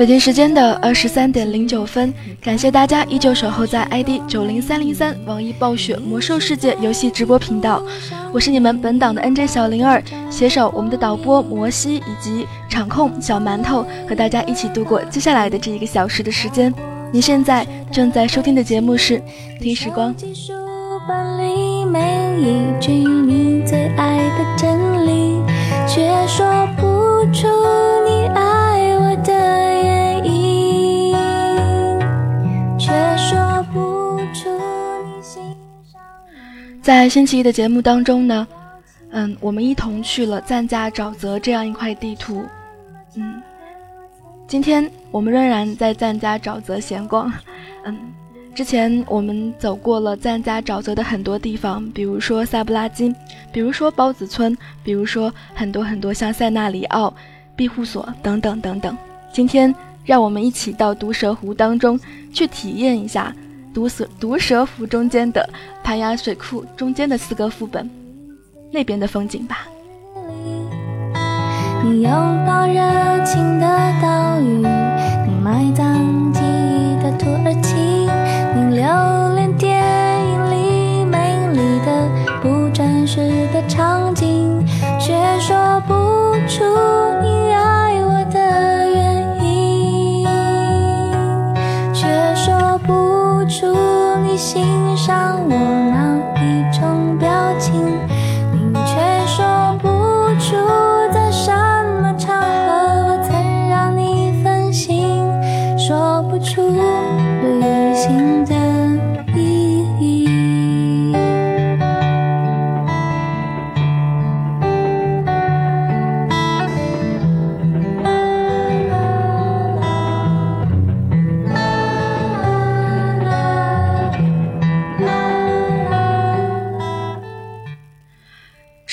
[0.00, 2.10] 北京时间的二十三点零九分，
[2.40, 7.82] 感谢大家依旧守候在 ID 九零三零三网易暴雪魔兽世界游戏直播频道，
[8.32, 16.72] 我是你们本档的 NJ 小灵儿，携手我们的导播摩西以及场控小馒头，和大家一起度过接下来的这一个小时的时间。
[17.12, 19.18] 你现在正在收听的节目是
[19.60, 20.14] 《听时光》。
[23.26, 25.42] 你最爱的真理，
[25.86, 26.82] 却说不
[27.34, 27.46] 出
[28.06, 28.09] 你
[36.90, 38.44] 在星期一的节目当中呢，
[39.10, 42.44] 嗯，我们一同去了赞加沼泽这样一块地图，
[43.14, 43.40] 嗯，
[44.48, 47.32] 今天我们仍然在赞加沼泽闲逛，
[47.86, 47.96] 嗯，
[48.56, 53.14] 之前我们走过了赞加沼泽的很多地方，比如说萨布拉金，
[53.52, 57.14] 比如说包子村，比如说很多很多像塞纳里奥
[57.54, 58.98] 庇护所等等等等。
[59.32, 59.72] 今天
[60.04, 61.96] 让我们一起到毒蛇湖当中
[62.32, 63.32] 去体验一下。
[63.72, 65.48] 毒蛇毒蛇湖中间的
[65.82, 67.88] 盘崖水库中间的四个副本，
[68.72, 69.66] 那边的风景吧。
[71.82, 72.12] 你拥
[72.46, 73.66] 抱热情的
[74.02, 74.66] 岛屿，
[75.26, 77.74] 你埋葬记忆的土耳其，
[78.54, 79.82] 你留恋电
[80.26, 82.08] 影里美丽的
[82.42, 84.62] 不真实的场景，
[84.98, 85.94] 却说不
[86.46, 86.64] 出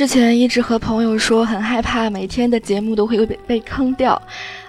[0.07, 4.19] 之前一直和朋友说很害怕每天的节目都会被被坑掉，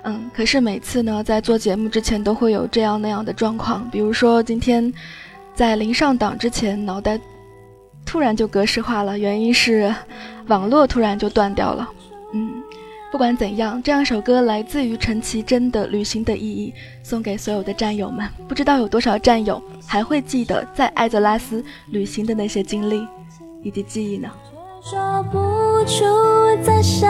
[0.02, 4.92] 嗯，可是每次呢在做节目之前都会有这样那样的状况，比如说今天
[5.54, 7.20] 在临上档之前脑袋
[8.04, 9.94] 突然就格式化了，原因是
[10.48, 11.88] 网络突然就断掉了，
[12.32, 12.60] 嗯，
[13.12, 16.74] 不管怎样，这样一首歌来自于陈绮贞的《旅行的意义》，
[17.08, 23.06] 送给所有的战友们，不知道有多少战友还会记得在艾泽拉斯旅行的那些经历
[23.62, 24.28] 以及记忆呢？
[24.90, 25.38] 说不
[25.84, 26.02] 出
[26.62, 27.04] 在什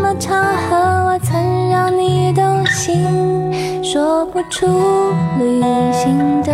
[0.00, 0.40] 么场
[0.70, 4.68] 合我曾让你动心，说不出
[5.40, 5.60] 旅
[5.92, 6.52] 行的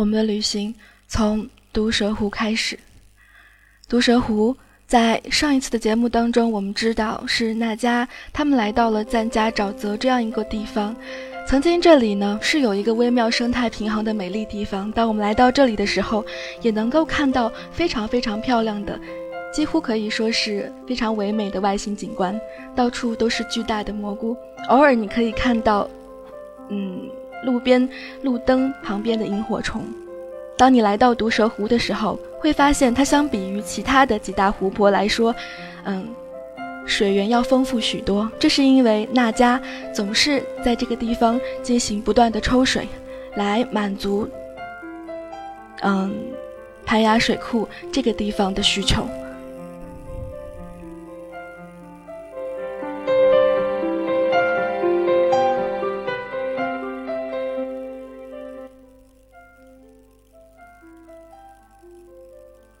[0.00, 0.74] 我们的旅行
[1.08, 2.78] 从毒蛇湖开始。
[3.86, 4.56] 毒蛇湖
[4.86, 10.96] 在上一次的节目当中，我们知道是那家他们来到了赞加沼泽这样一个地方。
[11.46, 14.90] 曾经这里呢是有一个微妙生态平衡的美丽地方。
[14.92, 16.24] 当我们来到这里的时候，
[16.62, 18.98] 也能够看到非常非常漂亮的，
[19.52, 22.40] 几乎可以说是非常唯美的外形景观。
[22.74, 24.34] 到处都是巨大的蘑菇，
[24.70, 25.86] 偶尔你可以看到，
[26.70, 27.02] 嗯。
[27.44, 27.88] 路边
[28.22, 29.84] 路灯旁边的萤火虫，
[30.56, 35.34] 当你来到毒蛇湖的时候，会发现它相比于其他的几大湖泊来说，
[35.84, 36.06] 嗯，
[36.86, 38.30] 水源要丰富许多。
[38.38, 39.60] 这是因为那迦
[39.94, 42.86] 总是在这个地方进行不断的抽水，
[43.36, 44.28] 来满足，
[45.82, 46.12] 嗯，
[46.84, 49.06] 盘崖水库这个地方的需求。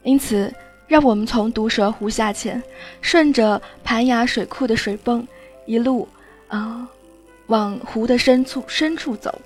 [0.02, 0.52] 因此，
[0.86, 2.62] 让我们从毒蛇湖下潜，
[3.00, 5.26] 顺着盘崖水库的水泵，
[5.66, 6.08] 一路
[6.48, 6.88] 啊
[7.46, 9.40] 往湖的深处深处走。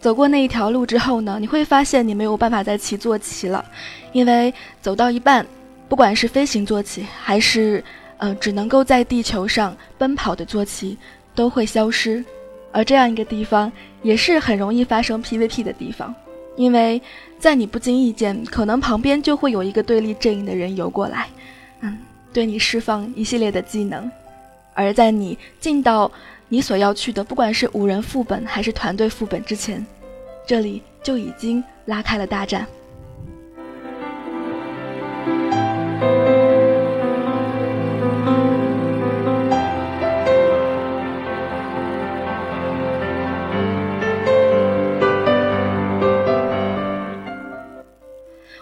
[0.00, 3.64] 走过那一条路之后呢，你会发现你没有办法再骑坐骑了，
[4.12, 5.46] 因为走到一半，
[5.88, 7.82] 不管是飞行坐骑，还是
[8.18, 10.98] 呃只能够在地球上奔跑的坐骑，
[11.34, 12.22] 都会消失。
[12.70, 13.72] 而这样一个地方，
[14.02, 16.14] 也是很容易发生 PVP 的地方。
[16.56, 17.00] 因为
[17.38, 21.28] 在你不经意间，可能旁边就会有一个对立阵营的人游过来，
[21.80, 21.98] 嗯，
[22.32, 24.10] 对你释放一系列的技能，
[24.72, 26.10] 而在你进到
[26.48, 29.84] 你所要去的，不管是五人副本还是团队副本之前，
[30.46, 32.66] 这里就已经拉开了大战。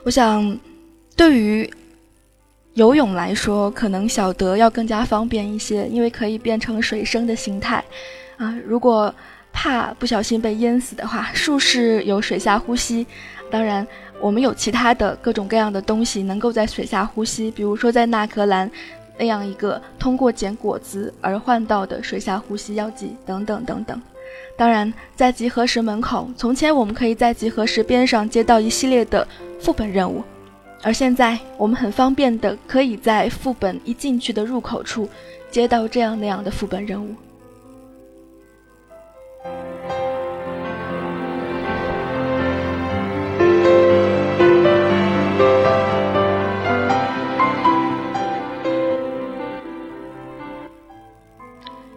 [0.04, 0.58] 我想，
[1.16, 1.70] 对于
[2.74, 7.82] 游泳来说，可能小德要更加方便一些，因为可以变成水生的形态。
[8.36, 9.14] 啊，如果
[9.52, 13.06] 怕不小心被淹死的话，术士有水下呼吸。
[13.48, 13.86] 当然，
[14.20, 18.68] 我们有其他的各种各样的东西能够在水下呼吸，比如说在纳格兰
[19.16, 24.02] 那样一个通过捡果子而换到的水下呼吸药剂等等等等。
[24.56, 29.26] 当然，在集合石门口，从前我们可以在集合石边上接到一系列的
[29.58, 30.22] 副本任务，
[30.82, 35.08] 而现在我们很方便的可以在副本一进去的入口处
[35.50, 37.14] 接到这样那样的副本任务。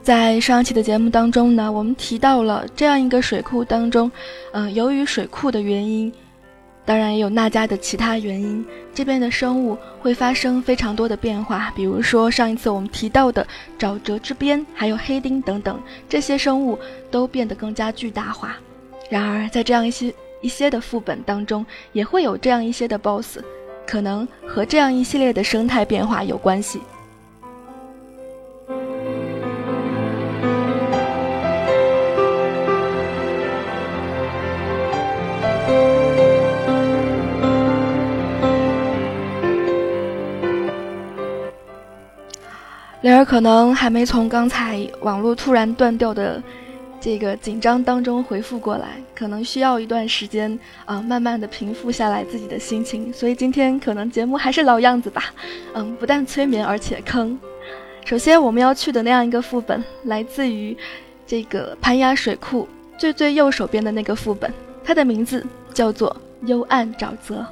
[0.06, 4.12] 在上一期的节目当中呢，我们提到了这样一个水库当中，
[4.54, 6.14] 嗯，由于水库的原因，
[6.86, 8.64] 当然也有那家的其他原因，
[8.94, 11.74] 这边的生物会发生非常多的变化。
[11.76, 13.48] 比如说上一次我们提到的
[13.80, 16.78] 沼泽之边，还有黑丁等等，这些生物
[17.10, 18.56] 都变得更加巨大化。
[19.10, 23.40] 然而，在这样一些一些的副本当中，也会有这样一些的 BOSS，
[23.88, 26.80] 可能和这样一系列的生态变化有关系。
[43.06, 46.42] 雷尔可能还没从刚才网络突然断掉的
[47.00, 53.14] 这个紧张当中回复过来，可能需要一段时间啊，慢慢的平复下来自己的心情。
[53.14, 55.26] 所以今天可能节目还是老样子吧，
[55.76, 57.38] 嗯，不但催眠而且坑。
[58.06, 60.76] 首先我们要去的那样一个副本，来自于
[61.28, 62.68] 这个盘崖水库
[62.98, 64.52] 最最右手边的那个副本，
[64.84, 67.46] 它的名字叫做幽暗沼泽。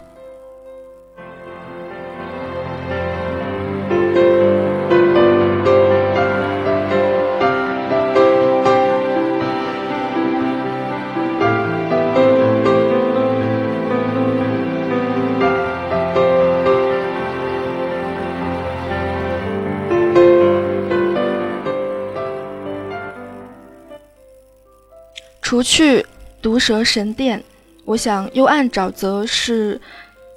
[25.64, 26.06] 去
[26.42, 27.42] 毒蛇神殿，
[27.86, 29.80] 我想幽暗沼泽是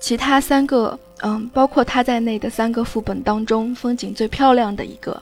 [0.00, 5.20] 其他三个，嗯，包括它在内的三个副本当中风景最漂亮的一个。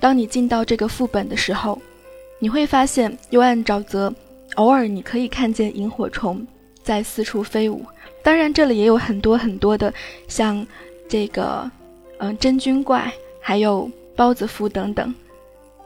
[0.00, 1.80] 当你进到这个副本的时候，
[2.38, 4.12] 你会发现幽暗沼泽
[4.54, 6.44] 偶尔你可以看见萤火虫
[6.82, 7.84] 在四处飞舞。
[8.22, 9.92] 当然，这里也有很多很多的
[10.28, 10.66] 像
[11.08, 11.70] 这个，
[12.18, 15.14] 嗯，真菌怪，还有包子夫等等。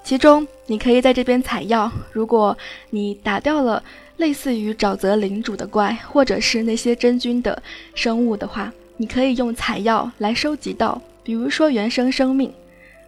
[0.07, 1.91] 其中，你可以在这边采药。
[2.13, 2.57] 如果
[2.91, 3.83] 你打掉了
[4.19, 7.61] 类似于沼泽领主的怪，或者是那些真菌的
[7.93, 12.55] 生物的话，你可以用采药来收集到，比如说原生生命，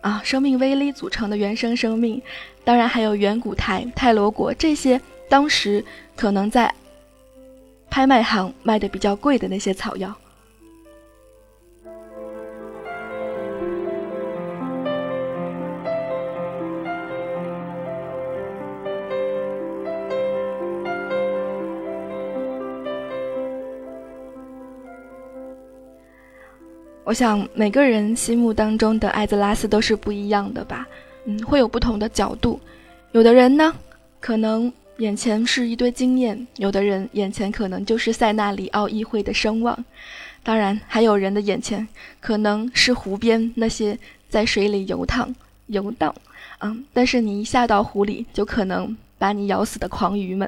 [0.01, 2.21] 啊，生命威力组成的原生生命。
[2.65, 5.85] 当然还有远古泰泰罗果这些当时
[6.17, 6.75] 可能在
[7.89, 10.13] 拍卖行卖的比较贵的那些草药。
[27.09, 30.87] 我想每个人心目当中的艾泽拉斯都是不一样的吧，
[31.25, 32.61] 嗯，会有不同的角度。
[33.13, 33.75] 有的人呢，
[34.21, 39.75] 可能眼前是一堆经验；有的人眼前可能就是塞纳里奥议会的声望；
[40.43, 41.89] 当然，还有人的眼前
[42.21, 43.99] 可能是湖边那些
[44.29, 45.35] 在水里游荡、
[45.69, 46.15] 游荡，
[46.59, 50.47] 嗯，但是你一下到湖里，就可能把你咬死的狂鱼们。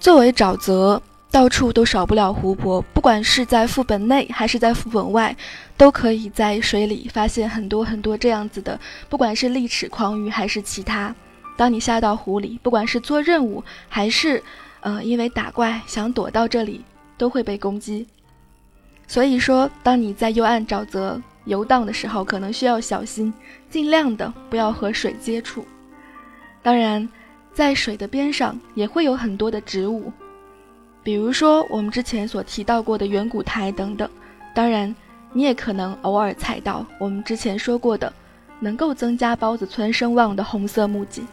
[0.00, 5.36] 作为沼泽，到处都少不了湖泊，不管是在副本内还是在副本外，
[5.76, 8.80] 都可以在水里发现很多很多这样子的，
[9.10, 11.14] 不管是利齿狂鱼还是其他。
[11.54, 14.42] 当你下到湖里，不管是做任务还是，
[14.80, 16.82] 呃，因为打怪想躲到这里，
[17.18, 18.06] 都会被攻击。
[19.06, 23.30] 所以说，当你在幽暗沼泽游荡的时候，可能需要小心，
[23.68, 25.66] 尽量的不要和水接触。
[26.62, 27.06] 当然，
[27.52, 30.12] 在水的边上也会有很多的植物，
[31.02, 34.08] 比如说我们之前所提到过的远古苔等等。
[34.54, 34.94] 当然，
[35.32, 38.12] 你也可能偶尔踩到我们之前说过的，
[38.58, 41.26] 能够增加孢子村声望的红色木槿。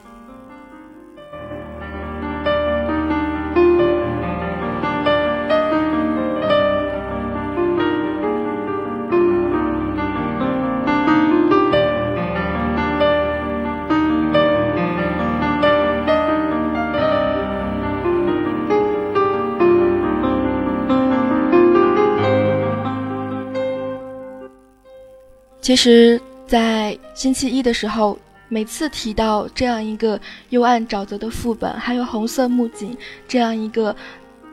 [25.68, 32.98] 其实，在星期一的时候，每次提到这样一个幽暗沼泽的副本，还有红色木槿
[33.28, 33.94] 这样一个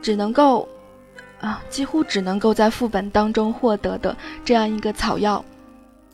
[0.02, 0.68] 只能够
[1.40, 5.44] 啊，几乎只能够在副本当中获得的这样一个草药，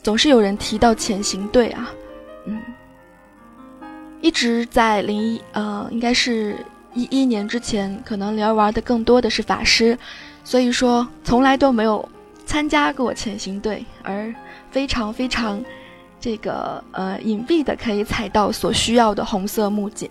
[0.02, 1.90] 总是有人提到潜行队啊，
[2.44, 2.60] 嗯，
[4.20, 6.54] 一直在零一呃，应该是
[6.92, 9.98] 一一年之前，可能灵儿玩的更多的是法师，
[10.44, 12.06] 所以说从来都没有
[12.44, 14.30] 参加过潜行队，而。
[14.70, 15.62] 非常非常，
[16.20, 20.08] 这个呃隐蔽的可以采到所需要的红色木槿。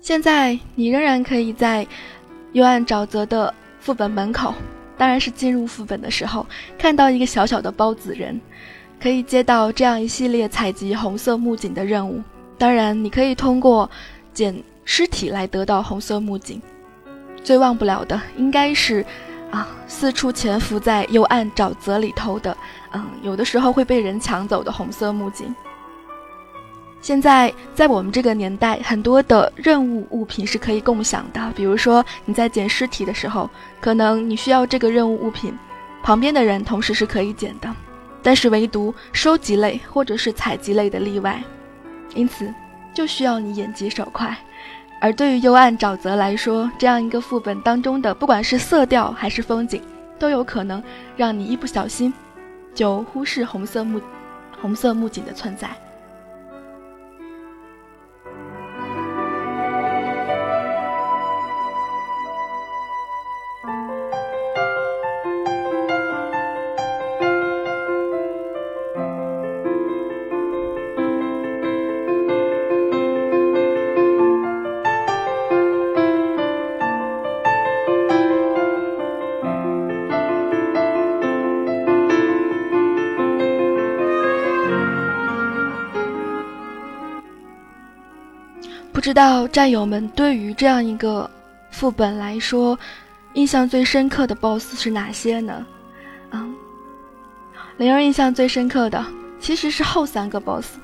[0.00, 1.86] 现在你仍然可以在
[2.52, 4.54] 幽暗沼泽的副本门口，
[4.96, 6.46] 当然是进入副本的时候，
[6.78, 8.40] 看到一个小小的包子人，
[9.00, 12.22] 可以接到这样一系列采集红色木槿的任务。
[12.56, 13.90] 当然，你可以通过
[14.32, 16.62] 捡尸体来得到红色木槿。
[17.42, 19.04] 最忘不了的应该是。
[19.86, 22.56] 四处潜伏在幽暗沼泽里头的，
[22.92, 25.54] 嗯，有的时候会被人抢走的红色木槿。
[27.00, 31.52] 现在在我们这个年代，很多的任务物品是可以共享的。
[31.54, 35.54] 比如说你在捡尸体的时候，可能你需要这个任务物品，
[36.02, 37.68] 旁边的人同时是可以捡的，
[38.22, 41.44] 但是唯独收集类或者是采集类的例外，
[42.14, 42.50] 因此
[42.94, 44.34] 就需要你眼疾手快。
[45.04, 49.82] 而对于幽暗沼泽来说，这样一个副本当中的，不管是色调还是风景，
[50.18, 50.82] 都有可能
[51.14, 52.10] 让你一不小心
[52.74, 54.00] 就忽视红色木
[54.62, 55.68] 红色木槿的存在。
[89.04, 91.30] 知道战友们对于这样一个
[91.70, 92.78] 副本来说，
[93.34, 95.66] 印象最深刻的 BOSS 是哪些呢？
[96.30, 96.54] 嗯，
[97.76, 99.04] 灵儿印象最深刻的
[99.38, 100.78] 其实是后三个 BOSS。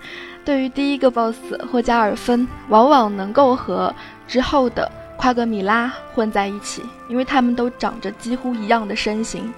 [0.44, 3.90] 对于第一个 BOSS 霍加尔芬，往往能够和
[4.28, 9.50] 之后的夸格米拉混在一起，因为他们都长着几乎一样的身形。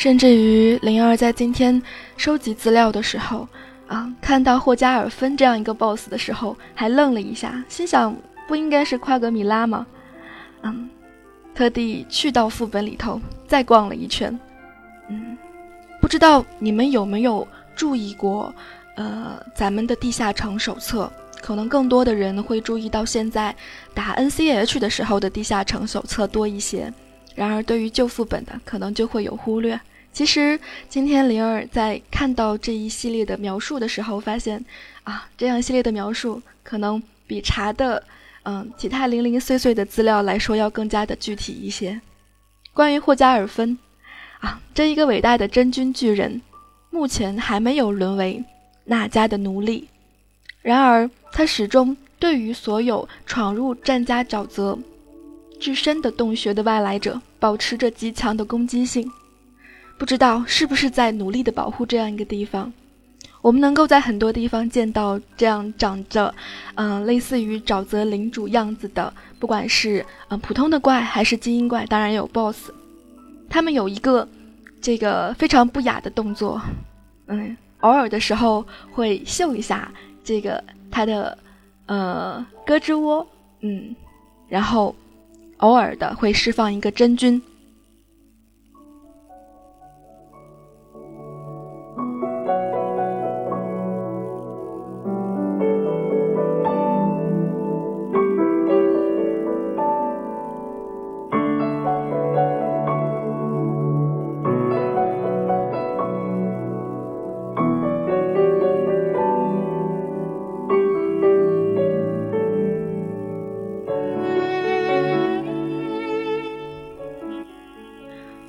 [0.00, 1.82] 甚至于灵儿在今天
[2.16, 3.46] 收集资料的时候，
[3.86, 8.16] 啊，看到霍加尔芬这样一个 BOSS 的时候，还愣了一下，心想
[8.48, 9.86] 不应该是夸格米拉吗？
[10.62, 10.88] 嗯，
[11.54, 14.40] 特地去到副本里头再逛了一圈，
[15.10, 15.36] 嗯，
[16.00, 18.54] 不知道你们有没有注意过，
[18.96, 23.54] 呃，咱们的地下城手册，可能更多的人会注意到现在
[23.92, 26.90] 打 NCH 的时候的地下城手册多一些，
[27.40, 29.80] 然而对于旧副本的，可能就会有忽略。
[30.12, 34.62] 其实今天灵儿在看到这一系列的描述的时候，发现，
[35.04, 38.02] 啊，这样系列的描述可能比查的，
[38.42, 41.98] 嗯，其他零零碎碎的资料来说要更加的具体一些。
[42.74, 43.78] 关于霍加尔芬，
[44.40, 46.42] 啊，这一个伟大的真菌巨人，
[46.90, 48.44] 目前还没有沦为
[48.84, 49.88] 那家的奴隶。
[50.60, 54.78] 然而，他始终对于所有闯入战家沼泽
[55.60, 59.08] 至深的洞穴的外来者，保持着极强的攻击性。
[59.98, 62.72] 不知道是不是在努力的保护这样一个地方，
[63.42, 66.34] 我们能够在很多地方见到这样长着，
[66.74, 72.70] 嗯，类似于沼泽领主样子的，不管是嗯普通的怪还是精英怪，当然有 BOSS，
[73.50, 74.26] 他们有一个
[74.80, 76.58] 这个非常不雅的动作，
[77.26, 79.92] 嗯，偶尔的时候会秀一下
[80.24, 81.36] 这个他的
[81.84, 83.26] 呃胳肢窝，
[83.60, 83.94] 嗯，
[84.48, 84.96] 然后
[85.60, 87.40] 偶尔的会释放一个真菌。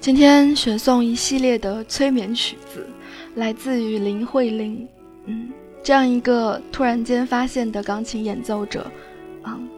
[0.01, 2.89] 今天选送一系列的催眠曲子，
[3.35, 4.87] 来自于林慧玲。
[5.25, 5.49] 嗯，
[5.83, 8.91] 这样一个突然间发现的钢琴演奏者，
[9.43, 9.69] 嗯，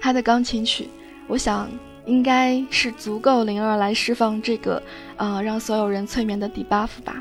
[0.00, 0.88] 他的钢琴曲，
[1.26, 1.68] 我想
[2.06, 4.80] 应该是足够灵儿来释放这个，
[5.16, 7.20] 呃，让所有人催眠的 debuff 吧。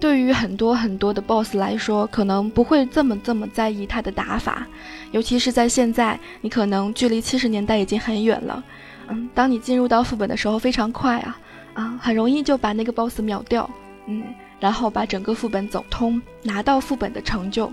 [0.00, 4.66] 对于很多很多的 boss 来说，可能不会这么这么在意他的打法，
[5.12, 8.64] 尤其是在现在，你可能距离七十年代已经很远了。
[9.08, 11.38] 嗯，当你进入到副本的时候，非常快啊，
[11.74, 13.68] 啊，很容易就把那个 boss 秒掉，
[14.06, 14.22] 嗯，
[14.60, 17.72] 然后把整个副本走通，拿到副本的成就。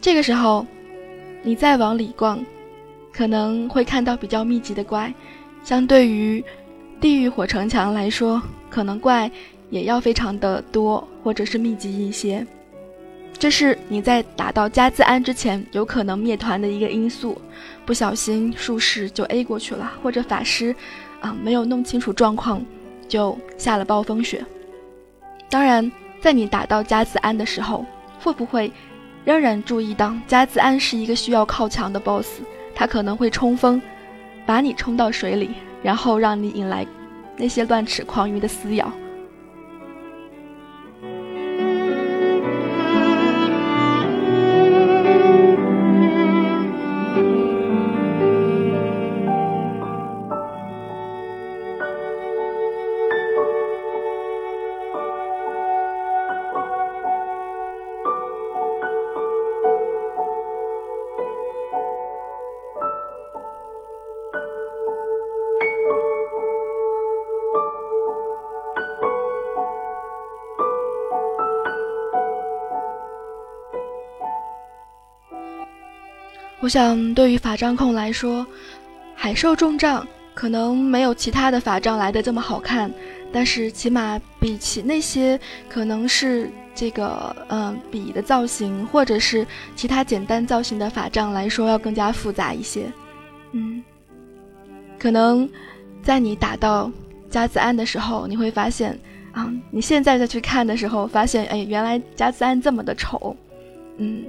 [0.00, 0.66] 这个时候，
[1.42, 2.44] 你再往里逛，
[3.10, 5.12] 可能会看到比较密集的怪，
[5.62, 6.44] 相对于
[7.00, 9.30] 地狱火城墙来说，可能怪
[9.70, 12.46] 也要非常的多，或者是密集一些。
[13.44, 17.38] 这是你在打到加兹安之前有可能灭团的一个因素，
[17.84, 20.74] 不小心术士就 A 过去了，或者法师，
[21.20, 22.64] 啊没有弄清楚状况，
[23.06, 24.42] 就下了暴风雪。
[25.50, 27.84] 当然，在你打到加兹安的时候，
[28.18, 28.72] 会不会
[29.26, 32.40] 仍然注意到加兹安是一个需要靠墙的 BOSS，
[32.74, 33.78] 他可能会冲锋，
[34.46, 35.50] 把你冲到水里，
[35.82, 36.86] 然后让你引来
[37.36, 38.90] 那些乱齿狂鱼的撕咬。
[76.64, 78.46] 我想，对于法杖控来说，
[79.14, 82.90] 海兽重杖可能没有其他的法杖来的这么好看，
[83.30, 89.46] 但是起码比起那些可能是这个嗯笔的造型，或者是
[89.76, 92.90] 其他简单造型的法杖来说，要更加复杂一些。
[93.52, 93.84] 嗯，
[94.98, 95.46] 可能
[96.02, 96.90] 在你打到
[97.28, 98.98] 加兹安的时候，你会发现
[99.32, 103.36] 啊，你现在再去看的时候，发现哎，原来加兹安这么的丑。
[103.98, 104.24] 嗯，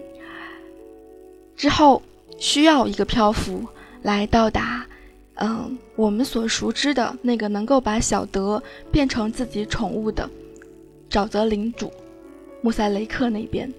[1.56, 2.02] 之后。
[2.38, 3.66] 需要一个漂浮
[4.02, 4.86] 来到达，
[5.36, 10.30] 嗯，我们所熟知的那个能够把小德变成自己宠物的
[11.10, 11.92] 沼泽领主
[12.62, 13.72] 穆塞雷克那边。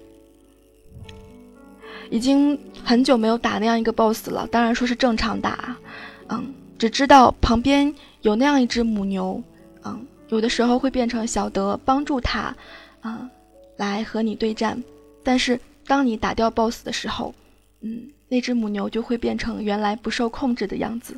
[2.09, 5.75] 已经很久没有打那样一个 BOSS 了，当然说是正常打，
[6.29, 9.43] 嗯，只知道旁边有那样一只母牛，
[9.83, 12.55] 嗯，有的时候会变成小德帮助他，
[13.03, 13.29] 嗯，
[13.75, 14.81] 来和你对战。
[15.23, 17.33] 但是当你打掉 BOSS 的时候，
[17.81, 18.09] 嗯。
[18.29, 21.17] 那只母牛就会变成原来不受控制的样子。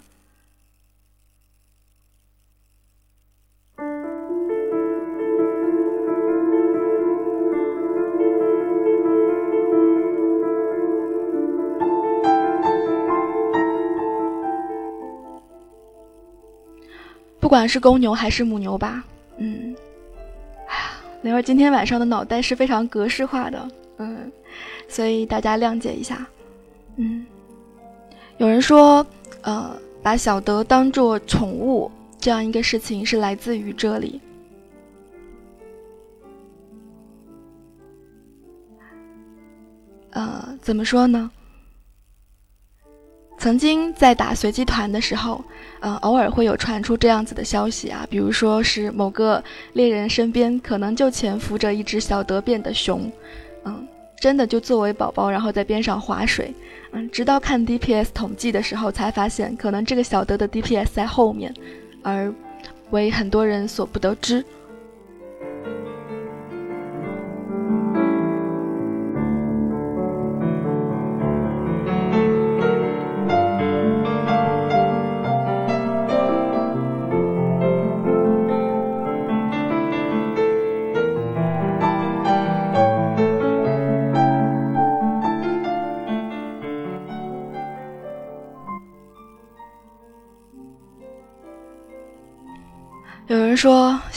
[17.40, 19.04] 不管是公牛还是母牛吧，
[19.38, 19.76] 嗯，
[20.68, 20.92] 哎呀，
[21.24, 23.68] 灵儿今天晚上的脑袋是非常格式化的，
[23.98, 24.32] 嗯，
[24.88, 26.28] 所以大家谅解一下。
[27.02, 27.26] 嗯，
[28.40, 29.08] 有人说，
[29.42, 34.20] 呃，把小德当做宠物这样一个事情是来自于这里。
[40.10, 41.32] 呃，怎么说呢？
[43.38, 45.42] 曾经在打随机团的时候，
[45.80, 53.10] 呃，偶尔会有传出这样子的消息啊，比如说是某个猎人身边可能就潜伏着一只小德变的熊，
[53.64, 53.88] 嗯。
[54.22, 56.54] 真的就作为宝宝，然后在边上划水，
[56.92, 61.54] 嗯，直到看 DPS 统计的时候，才发现可能这个小德的 DPS 在后面，
[62.02, 62.34] 而
[62.90, 64.44] 为很多人所不得知。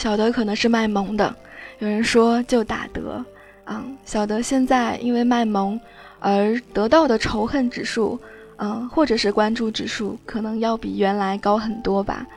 [0.03, 1.33] 小德可能是卖萌的，
[1.79, 3.23] 有人说就打德，
[3.63, 5.79] 嗯，小德现在因为卖萌
[6.19, 8.19] 而得到的仇恨指数，
[8.57, 12.27] 嗯，或者是关注指数，可能要比原来高很多吧，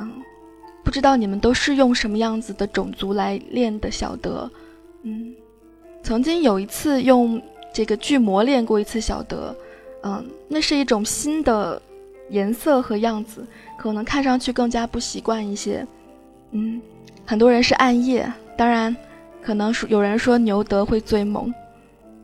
[0.00, 0.10] 嗯，
[0.82, 4.50] 不知道你们都是用什么样子的种族来练的小德，
[5.04, 5.32] 嗯，
[6.02, 7.40] 曾经有一次用
[7.72, 9.54] 这个巨魔练过一次小德，
[10.02, 11.80] 嗯，那是一种新的
[12.30, 13.46] 颜色和样子，
[13.78, 15.86] 可能看上去更加不习惯一些。
[16.54, 16.82] 嗯，
[17.24, 18.94] 很多人是暗夜，当然，
[19.42, 21.52] 可能有人说牛德会最萌，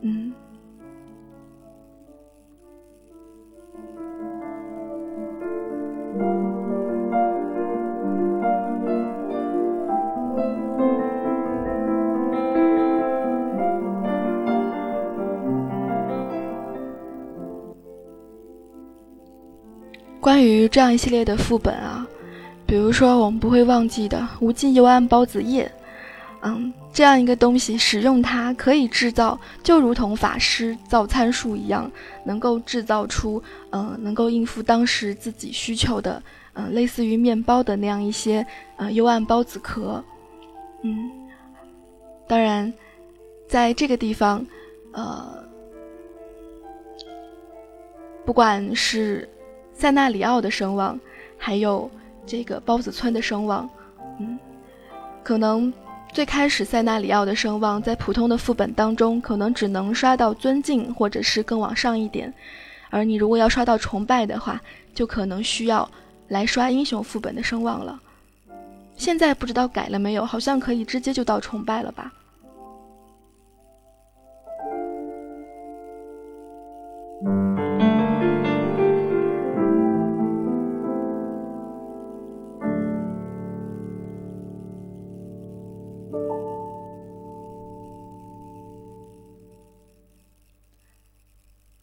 [0.01, 0.33] 嗯。
[20.21, 22.05] 关于这样一系列的副本啊，
[22.69, 25.69] 比如说我们不会忘记的无尽幽暗孢子叶，
[26.41, 31.91] 嗯，这样一个东西，使用它可以制造，就如同法师造参数一样，
[32.23, 36.21] 能够制造出，嗯，能够应付当时自己需求的，
[36.53, 38.45] 嗯，类似于面包的那样一些，
[38.77, 40.03] 呃，幽暗孢子壳，
[40.83, 41.09] 嗯，
[42.27, 42.71] 当然，
[43.47, 44.45] 在这个地方，
[44.91, 45.43] 呃，
[48.23, 49.27] 不管是。
[49.71, 50.99] 塞纳里奥的声望，
[51.37, 51.89] 还有
[52.29, 53.67] 这个包子村的声望，
[54.19, 54.37] 嗯，
[55.23, 55.73] 可能
[56.13, 62.31] 最开始塞纳里奥的声望在普通的副本当中，可能只能刷到尊敬或者是更往上一点，
[62.91, 64.61] 而你如果要刷到崇拜的话，
[64.93, 65.89] 就可能需要
[66.27, 67.99] 来刷英雄副本的声望了。
[68.95, 72.13] 现在不知道改了没有，好像可以直接就到崇拜了吧。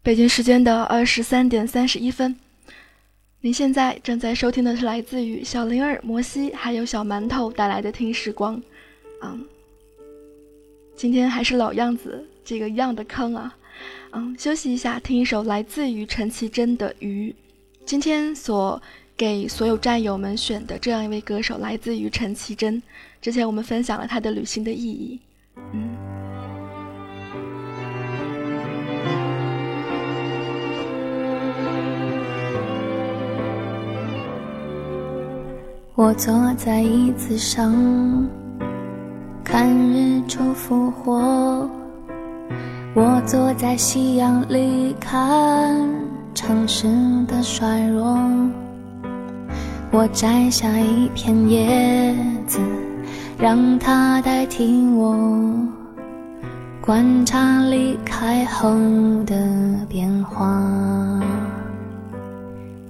[0.06, 2.36] 北京时间的二十三点三十一分，
[3.40, 8.62] 您现在正在收听的是来自于小灵儿、摩西还有小馒头带来的听时光。
[9.24, 9.44] 嗯，
[10.94, 13.56] 今天还是老样子，这个样的坑啊。
[14.12, 17.30] 嗯，休息一下，听一首来自于陈绮贞的《鱼》。
[17.84, 18.80] 今天所
[19.16, 22.80] 给所有战友们选的这样一位歌手，来自于陈绮贞。
[23.20, 25.18] 之前我们分享了他的旅行的意义。
[25.72, 26.35] 嗯。
[35.96, 37.74] 我坐在椅子上
[39.42, 41.66] 看日出复活，
[42.92, 45.74] 我坐在夕阳里看
[46.34, 46.86] 城市
[47.26, 48.14] 的衰弱，
[49.90, 52.14] 我摘下一片叶
[52.46, 52.60] 子，
[53.38, 55.16] 让它代替我
[56.82, 58.68] 观察离开后
[59.24, 59.34] 的
[59.88, 60.62] 变化，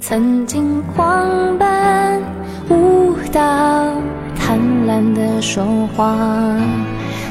[0.01, 2.36] 曾经狂奔。
[2.69, 3.41] 舞蹈，
[4.39, 6.17] 贪婪的说话，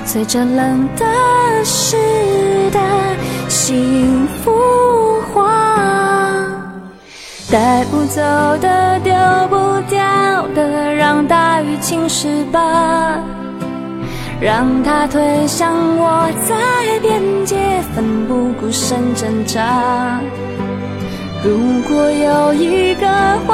[0.05, 1.05] 随着冷的
[1.63, 1.97] 湿
[2.71, 2.79] 的
[3.49, 4.51] 幸福
[5.33, 6.45] 化，
[7.51, 8.21] 带不走
[8.61, 9.13] 的，丢
[9.49, 9.55] 不
[9.89, 13.19] 掉的，让大雨侵蚀吧，
[14.39, 17.57] 让它推向我在边界，
[17.93, 20.19] 奋不顾身挣扎。
[21.43, 23.07] 如果有一个
[23.45, 23.53] 怀，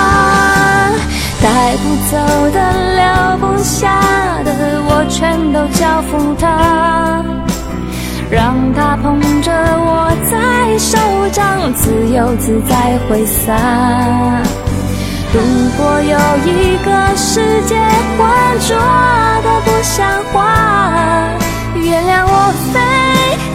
[1.41, 2.17] 带不走
[2.51, 2.91] 的。
[3.01, 3.97] 留不下
[4.43, 4.51] 的
[4.85, 7.23] 我全都交付他，
[8.29, 10.97] 让他捧着我在手
[11.31, 13.55] 掌，自由自在挥洒。
[15.33, 15.39] 如
[15.77, 17.79] 果有一个世界
[18.17, 18.19] 浑
[18.59, 18.75] 浊
[19.41, 21.29] 的不像话，
[21.73, 22.79] 原谅我飞，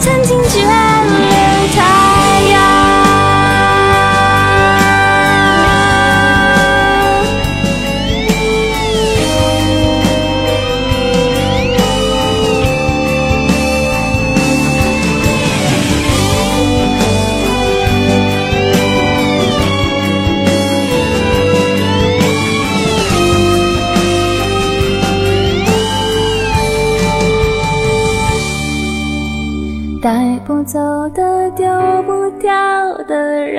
[0.01, 1.35] 曾经眷恋
[1.77, 1.79] 太
[2.51, 2.86] 阳。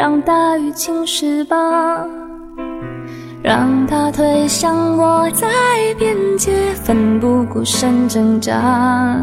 [0.08, 1.58] 让大雨侵蚀吧。
[3.44, 5.46] 让它推向我，在
[6.00, 9.20] 边界奋不顾身挣扎。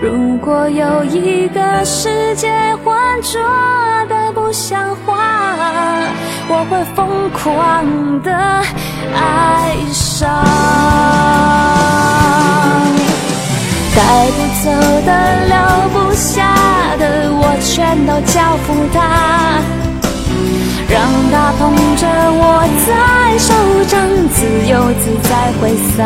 [0.00, 2.48] 如果有一个世界
[2.84, 3.40] 浑浊
[4.08, 5.18] 的不像话，
[6.48, 8.32] 我会疯狂的
[9.12, 10.30] 爱上。
[13.96, 14.70] 带不走
[15.04, 15.10] 的、
[15.48, 15.56] 留
[15.88, 16.46] 不下
[16.96, 17.43] 的，我
[17.74, 19.00] 全都交付他。
[20.88, 22.88] 让他捧着我在
[23.36, 23.52] 手
[23.88, 23.98] 掌，
[24.32, 25.98] 自由自在挥洒。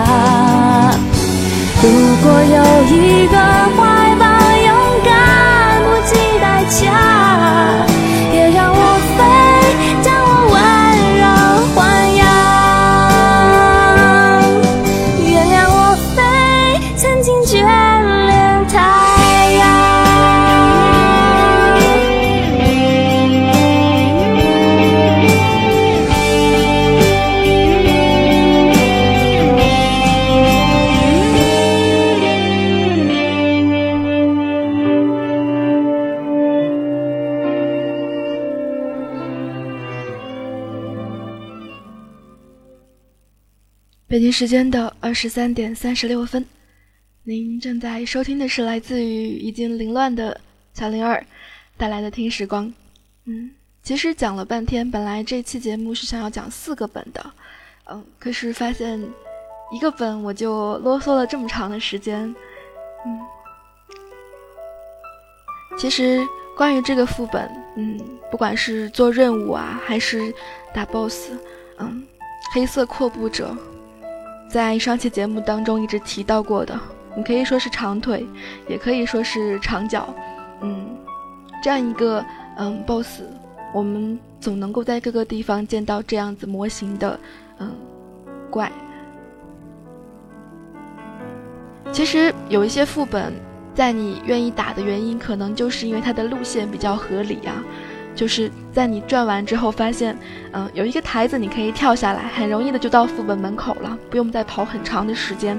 [1.82, 1.84] 如
[2.22, 2.26] 果
[2.56, 2.56] 有
[2.88, 3.36] 一个
[3.76, 3.78] 怀
[4.18, 4.24] 抱，
[4.64, 4.68] 勇
[5.04, 5.08] 敢
[5.84, 6.80] 不计代价，
[8.32, 8.80] 也让我
[9.18, 9.20] 飞，
[44.38, 46.46] 时间的二十三点三十六分，
[47.24, 50.40] 您正在收听的是来自于已经凌乱的
[50.72, 51.26] 小灵儿
[51.76, 52.72] 带来的听时光。
[53.24, 53.50] 嗯，
[53.82, 57.32] 其实讲了半天，本来这期节目是想要讲四个本的，
[57.90, 59.02] 嗯，可是发现
[59.72, 62.32] 一个本我就啰嗦了这么长的时间。
[63.04, 63.18] 嗯，
[65.76, 66.24] 其实
[66.56, 67.98] 关于这个副本，嗯，
[68.30, 70.32] 不管是做任务啊，还是
[70.72, 71.32] 打 BOSS，
[71.78, 72.06] 嗯，
[72.54, 73.58] 黑色阔步者。
[74.48, 76.78] 在上期节目当中一直提到过的，
[77.14, 78.26] 你可以说是长腿，
[78.66, 80.14] 也可以说是长脚，
[80.62, 80.96] 嗯，
[81.62, 82.24] 这样一个
[82.56, 83.20] 嗯 boss，
[83.74, 87.20] 我们总能够在各个地方见到这样子模型的
[87.58, 87.70] 嗯
[88.50, 88.72] 怪。
[91.92, 93.34] 其实有一些副本，
[93.74, 97.62] 在你愿意打的原因，可能就是因为它的路线比较合理呀。
[98.18, 100.18] 就是在你转完之后，发现，
[100.50, 105.56] 嗯，有一个台子你可以跳下来，很容易的就到副本门口了，不用再跑很长的时间。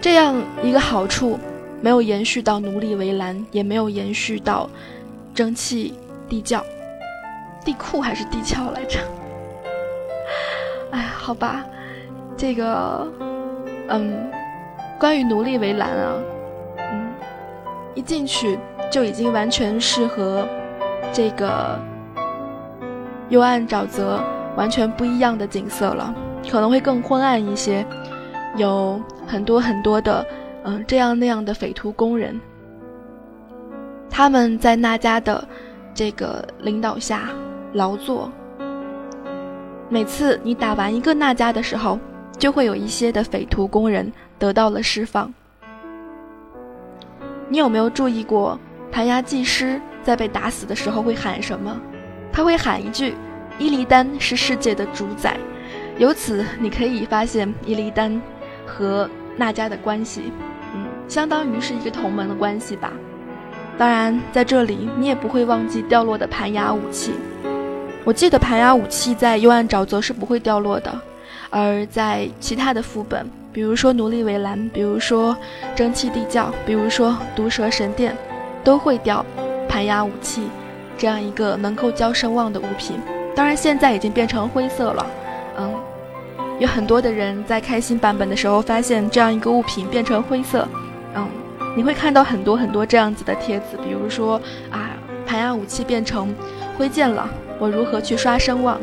[0.00, 1.38] 这样一个好处，
[1.82, 4.66] 没有延续到奴隶围栏，也没有延续到
[5.34, 5.92] 蒸汽
[6.26, 6.64] 地窖、
[7.66, 8.98] 地库还是地窖来着？
[10.92, 11.62] 哎，好吧，
[12.34, 13.06] 这个，
[13.88, 14.30] 嗯，
[14.98, 16.14] 关于奴隶围栏啊，
[16.78, 17.12] 嗯，
[17.94, 18.58] 一进去。
[18.92, 20.46] 就已经完全适合
[21.14, 21.80] 这个
[23.30, 24.22] 幽暗沼泽
[24.54, 26.14] 完全不一样的景色了，
[26.50, 27.84] 可能会更昏暗一些，
[28.58, 30.24] 有很多很多的
[30.64, 32.38] 嗯这样那样的匪徒工人，
[34.10, 35.42] 他们在那家的
[35.94, 37.30] 这个领导下
[37.72, 38.30] 劳作。
[39.88, 41.98] 每次你打完一个那家的时候，
[42.38, 45.32] 就会有一些的匪徒工人得到了释放。
[47.48, 48.58] 你有没有注意过？
[48.92, 51.80] 盘牙技师在被打死的时候会喊什么？
[52.30, 53.14] 他会喊一句
[53.58, 55.36] ：“伊利丹是世界的主宰。”
[55.98, 58.20] 由此你可以发现伊利丹
[58.66, 60.30] 和娜迦的关系，
[60.74, 62.92] 嗯，相当于是一个同门的关系吧。
[63.78, 67.12] 当然，在这里你也不会忘记掉落的盘牙武器。
[68.04, 70.92] 我记得盘牙武器在幽暗沼泽是不会掉落的，
[71.48, 75.34] 而在其他的副本，比如说奴隶围栏，比如说
[75.74, 78.14] 蒸汽地窖，比如说毒蛇神殿。
[78.64, 79.24] 都会掉
[79.68, 80.42] 盘牙武器，
[80.96, 82.96] 这样一个能够交声望的物品。
[83.34, 85.06] 当然，现在已经变成灰色了。
[85.56, 85.74] 嗯，
[86.58, 90.68] 有很多的人在开新版本的时候发现这样一个物品变成灰色。
[91.14, 91.26] 嗯，
[91.76, 94.90] 你会看到很多很多这样子的帖子，比如说啊，
[95.26, 96.34] 盘牙武器变成
[96.76, 98.78] 灰烬了，我如何去刷声望？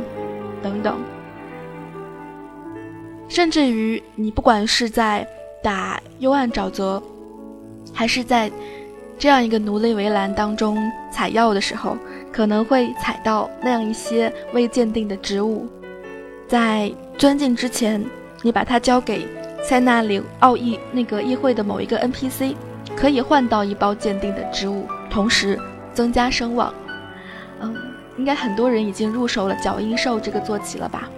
[0.64, 0.98] 等等。
[3.28, 5.26] 甚至于你不管是在
[5.64, 7.02] 打幽暗沼泽，
[7.94, 8.52] 还是在。
[9.20, 10.78] 这样一个奴隶围栏当中
[11.12, 11.98] 采药的时候，
[12.32, 15.68] 可能会采到那样一些未鉴定的植物，
[16.48, 18.02] 在钻进之前，
[18.42, 19.28] 你把它交给
[19.62, 22.56] 塞纳里奥义那个议会的某一个 NPC，
[22.96, 25.60] 可以换到一包鉴定的植物，同时
[25.94, 26.74] 增加声望。
[27.60, 27.76] 嗯，
[28.18, 31.10] 应该很多人已经入手了脚印兽这个坐骑了吧？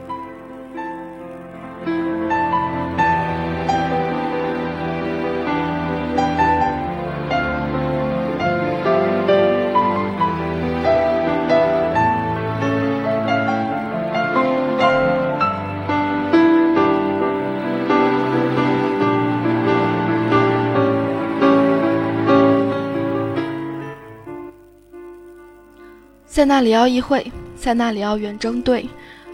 [26.42, 28.90] 塞纳里奥议会、塞纳里奥远征队，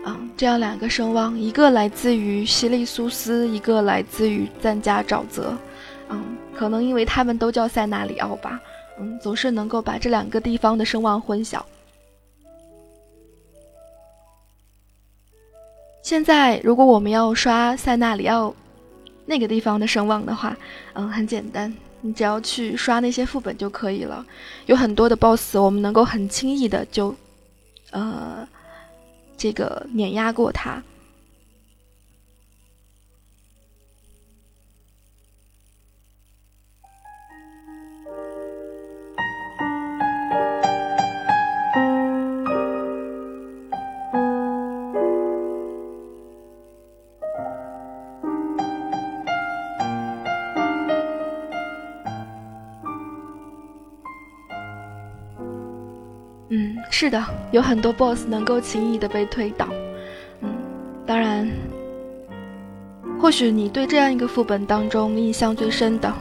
[0.05, 5.57] 嗯，这样两个声望，一个来自于西利苏斯，一个来自于赞加沼泽，
[6.09, 6.21] 嗯，
[6.53, 8.59] 可能因为他们都叫塞纳里奥吧，
[8.99, 11.61] 嗯，总是能够把这两个地方的声望混淆。
[16.03, 18.53] 现在，如果我们要刷塞纳里奥
[19.25, 20.57] 那个地方的声望的话，
[20.91, 24.25] 嗯，很简单，你只要去刷那些副本就可以了。
[24.65, 27.15] 有很多的 BOSS，我们能够很轻易的就，
[27.91, 28.47] 呃，
[29.35, 30.81] 这个碾压过他。
[56.99, 59.67] 是的，有很多 BOSS 能够轻易的被推倒。
[60.41, 60.49] 嗯，
[61.05, 61.47] 当然，
[63.19, 66.11] 或许你对这样一个副本当中印象最深的，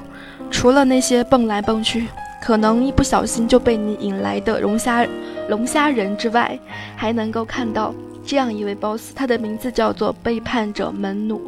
[0.51, 2.09] 除了那些蹦来蹦去，
[2.43, 5.07] 可能一不小心就被你引来的龙虾
[5.49, 6.59] 龙虾人之外，
[6.95, 11.41] 还能够看到这样一位 BOSS，他的名字叫做背叛者门努。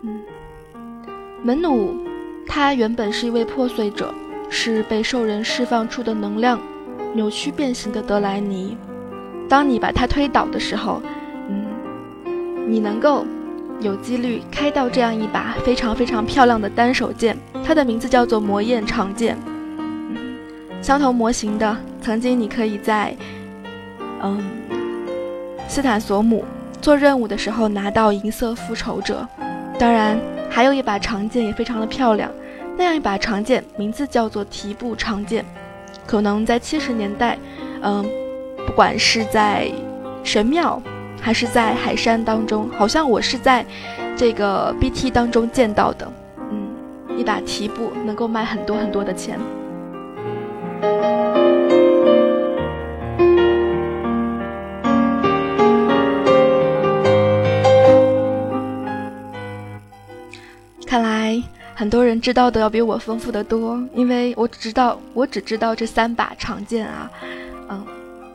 [0.00, 0.22] 嗯，
[1.42, 1.94] 门努，
[2.46, 4.14] 他原本是一位破碎者，
[4.48, 6.58] 是被兽人释放出的能量。
[7.16, 8.76] 扭曲变形的德莱尼，
[9.48, 11.00] 当你把它推倒的时候，
[11.48, 11.64] 嗯，
[12.68, 13.24] 你能够
[13.80, 19.34] 有几率开到这样一把非常非常漂亮的单手剑，它的名字叫做魔焰长剑。
[19.78, 20.36] 嗯，
[20.82, 23.16] 相同模型的，曾经你可以在
[24.22, 24.44] 嗯
[25.66, 26.44] 斯坦索姆
[26.82, 29.26] 做任务的时候拿到银色复仇者。
[29.78, 30.18] 当然，
[30.50, 32.30] 还有一把长剑也非常的漂亮，
[32.76, 35.42] 那样一把长剑名字叫做提布长剑。
[36.04, 37.38] 可能在七十年代，
[37.82, 38.04] 嗯，
[38.66, 39.70] 不管是在
[40.22, 40.82] 神庙
[41.20, 43.64] 还是在海山当中，好像我是在
[44.16, 46.12] 这个 BT 当中见到的。
[46.50, 46.68] 嗯，
[47.16, 49.38] 一把提布能够卖很多很多的钱。
[61.86, 67.08] 很多人知道的要比我丰富的多，因为我只知道我只知道这三把长剑啊，
[67.68, 67.86] 嗯，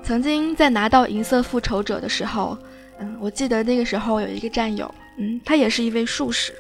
[0.02, 2.58] 曾经在拿到银色复仇者的时候，
[3.00, 6.54] 嗯，我记得那个时候有一个战友，嗯，他也是一位术士，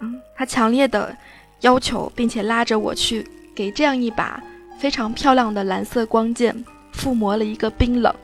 [0.00, 1.16] 嗯，他强烈的
[1.62, 4.42] 要求并且拉着我去给这样一把
[4.78, 6.54] 非常漂亮的蓝色光剑
[6.92, 8.14] 附魔了一个冰冷，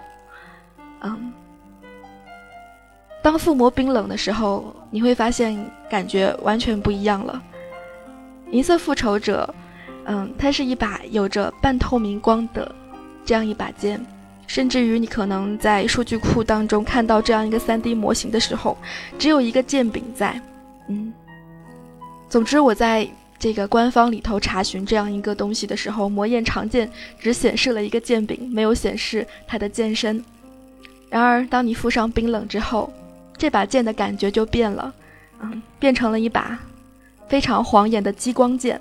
[1.01, 1.33] 嗯，
[3.23, 7.43] 当附魔冰冷的时候，你会发现感觉完全不一样了。
[8.51, 9.55] 银色复仇者，
[10.05, 12.75] 嗯，它是一把有着半透明光的
[13.25, 14.05] 这样一把剑，
[14.47, 18.77] 甚至于你可能在数据库当中看到这样一个 3D 模型的时候，
[19.18, 20.41] 只有一个剑柄在，
[20.89, 21.12] 嗯。
[22.29, 23.09] 总之，我在
[23.39, 30.23] 这个官方里头查询这样一个东西的时候，魔焰长剑只显示了一个剑柄，没有显示它的剑身。
[31.09, 32.93] 然而，当你附上冰冷之后，
[33.37, 34.93] 这把剑的感觉就变了，
[35.41, 36.59] 嗯，变成了一把。
[37.29, 38.81] 非常晃眼的激光剑，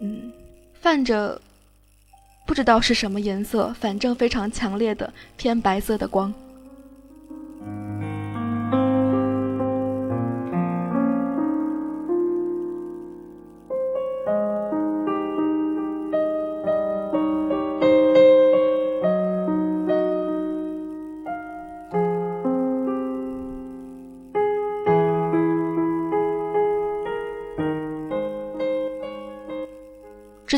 [0.00, 0.30] 嗯，
[0.80, 1.40] 泛着
[2.46, 6.32] 不知道是什么颜色，反正非常强烈的偏白色的光。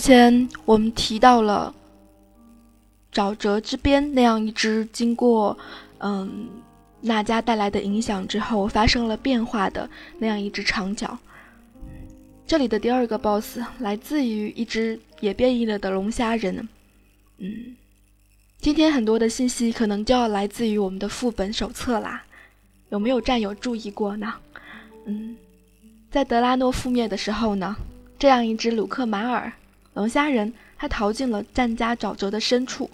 [0.01, 1.75] 之前我们提到了
[3.13, 5.55] 沼泽之边那样一只经过
[5.99, 6.49] 嗯
[7.03, 9.87] 娜迦带来的影响之后发生了变化的
[10.19, 11.19] 那样一只长角。
[12.47, 16.67] 这里的第二个 BOSS 来自于一只也变异了的龙虾人。
[17.37, 17.77] 嗯，
[18.59, 22.25] 今天很多的信息可能就要来自于我们的副本手册啦。
[22.89, 24.33] 有没有战友注意过呢？
[25.05, 25.37] 嗯，
[26.11, 27.77] 在德拉诺覆灭的时候呢，
[28.19, 29.53] 这样一只鲁克马尔。
[29.95, 32.89] 龙虾人，他逃进了战家沼泽的深处，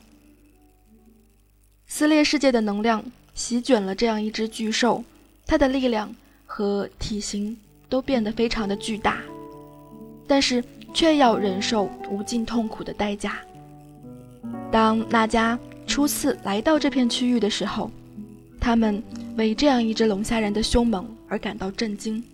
[1.86, 5.04] 撕裂世界的能量席卷了这样一只巨兽，
[5.46, 6.14] 它的力量
[6.46, 7.56] 和体型
[7.88, 9.20] 都变得非常的巨大，
[10.26, 13.38] 但是却要忍受无尽痛苦的代价。
[14.72, 17.90] 当娜迦初次来到这片区域的时候，
[18.58, 19.02] 他们
[19.36, 22.24] 为这样一只龙虾人的凶猛而感到震惊。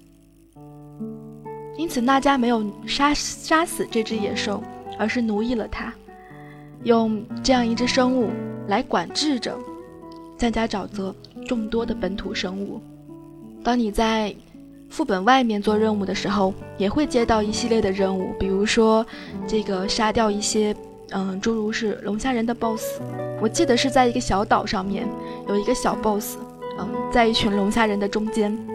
[1.77, 4.63] 因此，娜迦没有杀杀死这只野兽，
[4.99, 5.93] 而是奴役了它，
[6.85, 8.31] 用这样一只生物
[8.69, 9.59] 来管制着
[10.37, 11.15] 赞加沼泽
[11.47, 12.81] 众多的本土生物。
[13.65, 14.35] 当你在
[14.91, 19.05] 副本外面做任务的时候，也会接到一系列的任务，比如说
[19.47, 20.77] 这个杀掉一些，
[21.13, 23.01] 嗯，诸如是龙虾人的 BOSS。
[23.41, 25.09] 我记得是在一个小岛上面
[25.49, 26.37] 有一个小 BOSS，
[26.79, 28.72] 嗯，在一群龙虾人的中间。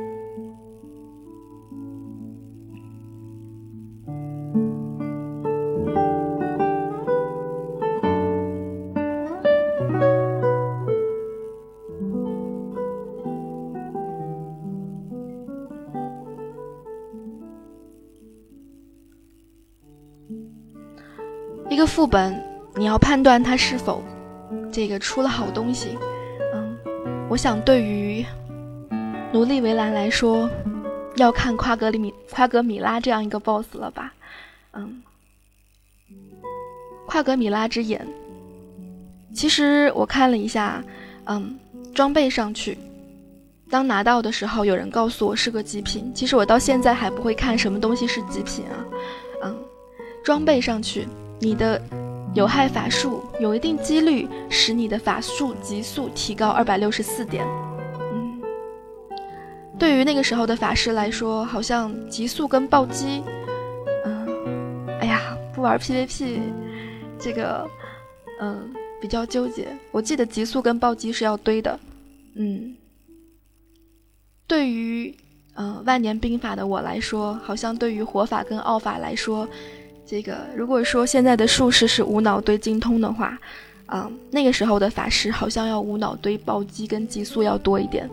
[21.98, 22.40] 副本，
[22.76, 24.04] 你要判断它是否
[24.72, 25.98] 这个出了好东西。
[26.54, 26.78] 嗯，
[27.28, 28.24] 我想对于
[29.34, 30.48] 奴隶围栏来说，
[31.16, 34.14] 要看夸格里米夸格米拉这样一个 BOSS 了吧？
[34.74, 35.02] 嗯，
[37.08, 38.08] 夸格米拉之眼。
[39.34, 40.84] 其实我看了一下，
[41.26, 41.58] 嗯，
[41.96, 42.78] 装备上去，
[43.72, 46.12] 当拿到的时候，有人告诉我是个极品。
[46.14, 48.86] 其实我到现在还不会看什么东西是极品啊。
[49.46, 49.58] 嗯，
[50.24, 51.08] 装备上去。
[51.40, 51.82] 你的
[52.34, 57.46] 有害法术有一定几率使你的法术急速提高二百六十四点。
[58.12, 58.42] 嗯，
[59.78, 63.24] 对于那个时候的法师来说，好像极速跟暴击，
[64.06, 66.40] 嗯，哎呀，不玩 PVP，
[67.20, 67.68] 这个，
[68.40, 69.68] 嗯，比较纠结。
[69.92, 71.80] 我记得极速跟暴击是要堆的。
[72.36, 72.76] 嗯，
[74.48, 75.16] 对于
[75.56, 79.48] 呃万年兵法的我来说，好像对于火法跟奥法来说。
[80.10, 83.38] 这个，如果说现在的术士是无脑堆精通的话，
[83.86, 88.10] 啊，那个时候的法师好像要无脑堆暴击跟极速要多一点。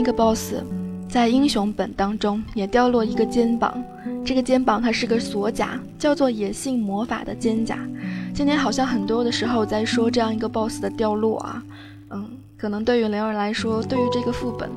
[0.00, 0.54] 一个 boss，
[1.10, 3.84] 在英雄本当中也掉落一个肩膀。
[4.24, 7.78] 这个肩膀它是个锁甲，叫做野性魔法的肩甲。
[8.32, 11.62] 今天好像很多的时候在说这样一个 boss 的掉落啊，
[12.08, 12.26] 嗯，
[12.56, 14.70] 可能对于灵儿来说，对于这个副本，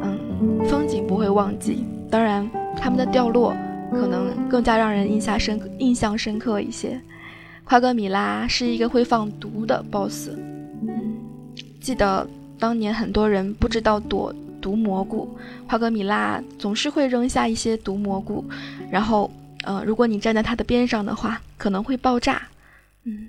[0.00, 1.84] 嗯，风景不会忘记。
[2.08, 3.52] 当然，他们的掉落
[3.90, 7.00] 可能更加让人印象深印象深刻一些。
[7.64, 10.30] 夸格米拉是一个会放毒的 boss，
[10.86, 11.16] 嗯，
[11.80, 12.24] 记得。
[12.60, 15.36] 当年很多人不知道躲毒蘑菇，
[15.68, 18.44] 夸格米拉总是会扔下一些毒蘑菇，
[18.90, 19.30] 然后，
[19.64, 22.42] 呃，如果你站在它的边上的话，可能会爆炸。
[23.04, 23.28] 嗯，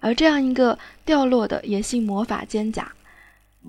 [0.00, 2.92] 而这样一个掉落的野性魔法肩甲，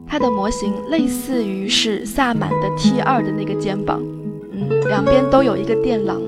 [0.08, 4.02] 它的模型类似于是萨满的 T 二的那个肩膀，
[4.52, 6.22] 嗯，两边都有一个电狼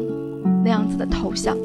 [0.63, 1.55] 那样子的头像。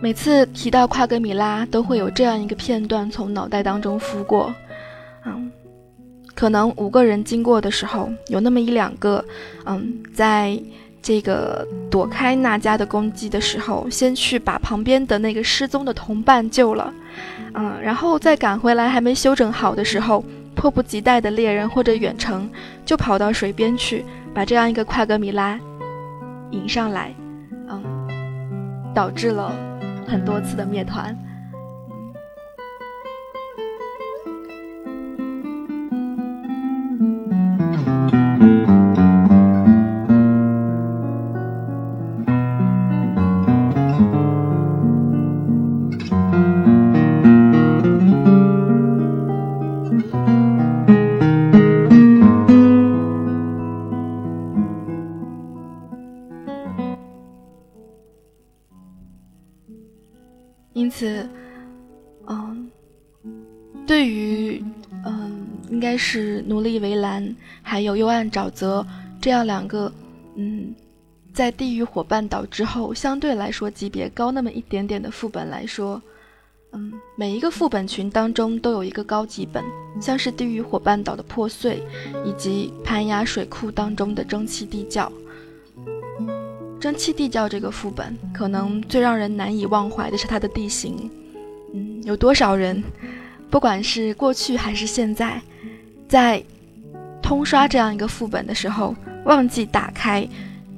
[0.00, 4.54] 每次提到夸格米拉，都会有这样一个片段从脑袋当中浮过，
[5.24, 5.50] 嗯，
[6.34, 9.24] 可能五个人经过的时候，有那么一两个，
[9.66, 10.56] 嗯，在
[11.02, 16.94] 这个躲开那家的攻击的时候，先去把旁边的那个失踪的同伴救了，
[17.54, 20.24] 嗯，然后再赶回来还没休整好的时候，
[20.54, 22.48] 迫不及待的猎人或者远程
[22.84, 25.58] 就跑到水边去，把这样一个夸格米拉
[26.52, 27.12] 引上来，
[27.68, 27.82] 嗯，
[28.94, 29.67] 导致了。
[30.08, 31.14] 很多次的面团。
[66.48, 68.84] 奴隶围栏还有幽暗沼泽
[69.20, 69.92] 这样两个
[70.36, 70.74] 嗯，
[71.32, 76.00] 在地狱火半岛之后相对来说级别高那么一点点的副本来说，
[76.72, 79.62] 嗯，每一个副本群当中都有一个高级本，
[80.00, 81.82] 像是地狱火半岛的破碎，
[82.24, 85.10] 以及盘崖水库当中的蒸汽地窖。
[86.80, 91.10] 蒸汽地窖这个副本，可能最让人难以忘怀的是它的地形。
[91.74, 92.82] 嗯，有多少人，
[93.50, 95.42] 不管是过去还是现在，
[96.08, 96.42] 在
[97.22, 98.94] 通刷这样一个副本的时候，
[99.24, 100.26] 忘记打开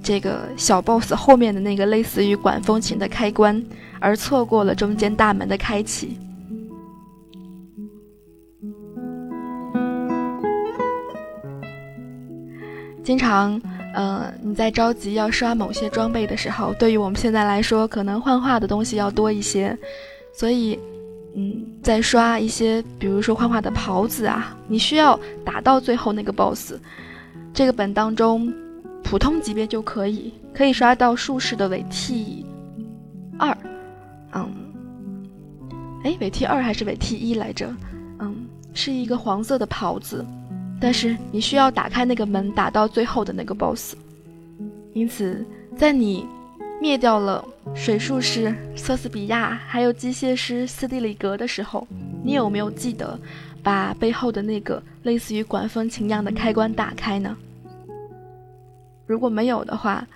[0.03, 3.63] 这个小 boss 后面的那个类似于管风琴的开关，
[4.01, 6.19] 而错过了中间大门的开启。
[13.05, 13.61] 经常。
[13.93, 19.77] 呃，你在着急要刷某些装备的时候，对于我们现在来说，可能幻化的东西要多一些，
[20.33, 20.79] 所以，
[21.35, 26.75] 嗯，在刷一些，比如说画画的袍子啊，你需要打到最后那个 BOSS。
[27.53, 28.53] 这个本当中，
[29.03, 32.45] 普通级别就可以，可以刷到术士的尾 T
[33.39, 33.57] 二，
[34.33, 34.49] 嗯，
[36.05, 37.73] 哎，尾 T 二还是尾 T 一来着？
[38.19, 40.25] 嗯，是一个黄色的袍子。
[40.81, 43.95] 但是你需要打开那个门，打到最后的那个 BOSS。
[44.95, 45.45] 因此，
[45.77, 46.27] 在你
[46.81, 51.87] 灭掉了水术师瑟斯比亚，还有机械师斯蒂里格的时候，
[52.25, 53.19] 你有没有记得
[53.63, 57.37] 把背后的那个类似于管风琴样的开关打开呢？
[59.07, 60.07] 如果没有的话，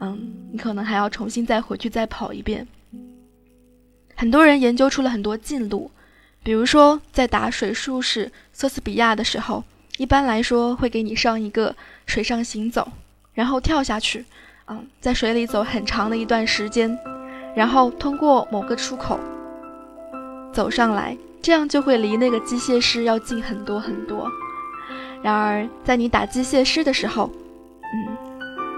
[0.00, 2.68] 嗯，你可能还要重新再回去再跑一遍。
[4.14, 5.90] 很多人研究出了很多近路，
[6.42, 9.64] 比如说在打水术士瑟斯比亚的时候。
[9.98, 12.90] 一般来说，会给你上一个水上行走，
[13.34, 14.24] 然后跳下去，
[14.70, 16.96] 嗯，在水里走很长的一段时间，
[17.56, 19.18] 然后通过某个出口
[20.52, 24.30] 走上来，这样就会离那个机械师要近很多很多。
[25.22, 27.28] 然而，在你打机械师的时候，
[27.82, 28.16] 嗯，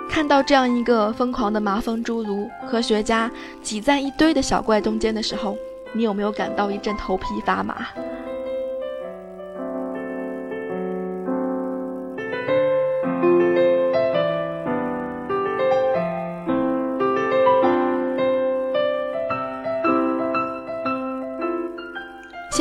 [0.09, 3.30] 看到这样一个疯狂的麻风侏儒科学家
[3.62, 5.57] 挤在一堆的小怪中间的时候，
[5.93, 7.86] 你有没有感到一阵头皮发麻？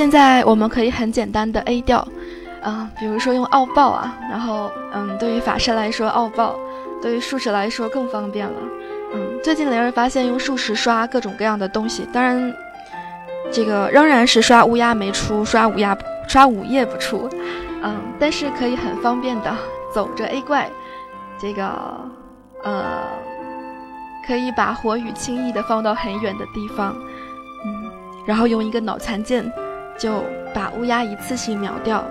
[0.02, 2.06] 现在我们可以很简单的 A 掉，
[2.64, 6.56] 嗯，比如说用奥爆啊，然后嗯，对于法师来说奥爆，
[7.00, 8.56] 对于术士来说更方便了，
[9.14, 12.52] 嗯，最近灵儿发现用术士刷各种各样的东西，当然，
[13.52, 15.96] 这个仍然是刷乌鸦没出，刷乌鸦
[16.28, 17.30] 刷午夜不出，
[17.84, 19.56] 嗯，但是可以很方便的
[19.94, 20.68] 走着 A 怪，
[21.40, 21.72] 这个
[22.64, 23.04] 呃，
[24.26, 26.96] 可以把火雨轻易的放到很远的地方，
[27.64, 27.92] 嗯，
[28.26, 29.46] 然后用一个脑残剑。
[30.02, 30.24] 就
[30.54, 32.04] 把乌鸦一次性秒掉。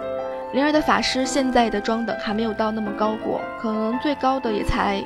[0.52, 5.02] 灵儿的法师现在的装等还没有到那么高过，可能最高的也才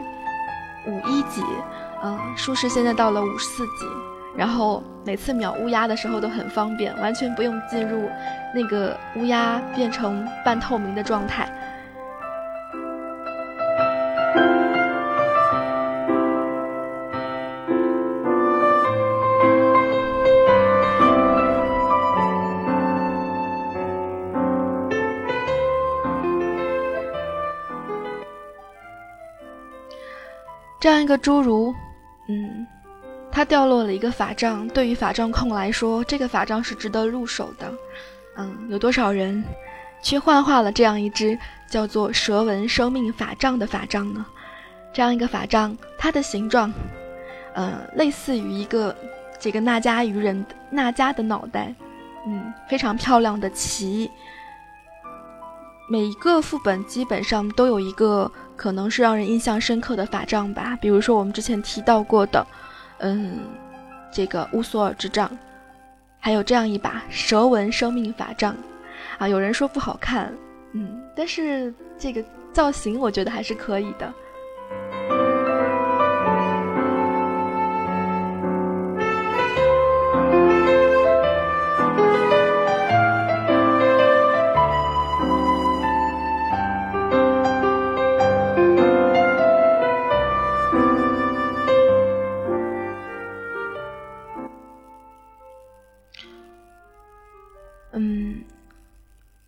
[0.87, 1.43] 五一级。
[2.03, 3.87] 嗯，术士现在到了五十四级，
[4.37, 8.11] 然后每次秒乌鸦的时候都很方便，完全不用进入
[8.55, 11.49] 那个乌鸦变成半透明的状态。
[30.85, 31.75] 这样一个侏儒，
[32.29, 32.67] 嗯，
[33.33, 34.69] 他掉落了一个法杖。
[34.69, 37.73] 对于法杖控来说，这个法杖是值得入手的。
[38.37, 39.43] 嗯，有多少人
[40.03, 41.39] 去幻化了这样一只
[41.71, 44.27] 叫做蛇纹生命法杖的法杖呢？
[44.93, 46.71] 这样一个法杖，它的形状，
[47.55, 48.95] 呃，类似于一个
[49.41, 51.75] 这个纳迦鱼人纳迦的脑袋，
[52.27, 54.11] 嗯，非常漂亮的鳍。
[55.89, 58.31] 每一个副本基本上都有一个。
[58.57, 62.47] 可能是让人印象深刻的法杖吧，比如说我们之前提到过的，
[62.99, 63.41] 嗯，
[64.13, 65.29] 这个乌索尔之杖，
[66.21, 68.57] 还有这样一把蛇纹生命法杖，
[69.19, 70.33] 啊，有人说不好看，
[70.71, 74.15] 嗯，但是这个造型我觉得还是可以的。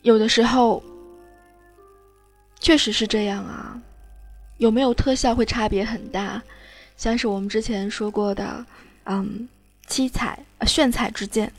[0.07, 0.81] 有的时候，
[2.61, 3.77] 确实是这样啊。
[4.59, 6.41] 有没有特效会差别很大，
[6.97, 8.65] 像是我们之前说过的，
[9.07, 9.49] 嗯，
[9.89, 11.53] 七彩炫彩之剑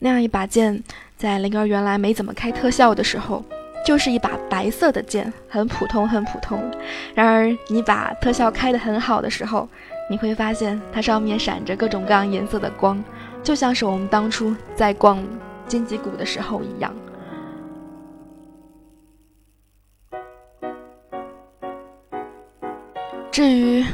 [0.00, 0.82] 那样一把剑，
[1.16, 3.44] 在灵儿原来没怎么开特效的时候，
[3.86, 6.68] 就是一把白色的剑，很普通，很普通。
[7.14, 9.68] 然而你把特效开得很好的时候，
[10.10, 13.00] 你会发现它上面闪着各种各样颜色的光，
[13.44, 15.24] 就像是我们当初在逛
[15.68, 16.92] 荆棘谷的时候一样。
[23.34, 23.84] 至于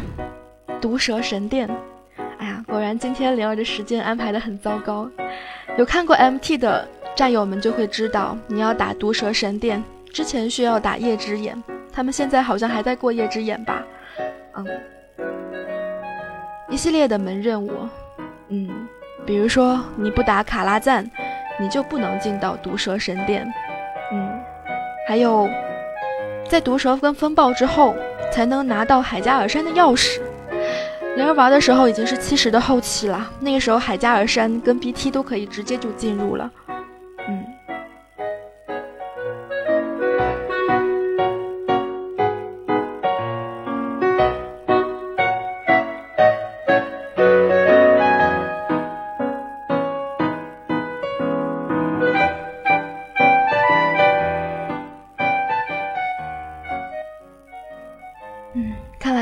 [0.83, 1.67] 毒蛇神殿。
[2.37, 5.09] 哎呀，果然今天灵儿的时间安排的很糟糕。
[5.79, 6.87] 有看过 MT 的
[7.17, 9.83] 战友们就会知道，你要打毒蛇神殿
[10.13, 11.57] 之前需要打夜之眼，
[11.91, 13.83] 他们现在好像还在过夜之眼吧？
[14.57, 14.67] 嗯，
[16.69, 17.89] 一系列的门任务，
[18.49, 18.69] 嗯，
[19.25, 21.11] 比如说你不打卡拉赞，
[21.59, 23.51] 你就不能进到毒蛇神殿。
[24.13, 24.39] 嗯，
[25.09, 25.49] 还有
[26.51, 27.95] 在毒蛇跟风暴之后
[28.33, 30.19] 才能拿到海加尔山的钥匙。
[31.15, 36.51] 灵儿玩的时候已经是七十的后期了，那个时候海加尔山跟 BT 都可以直接就进入了。